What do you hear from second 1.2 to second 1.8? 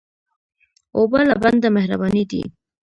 له بنده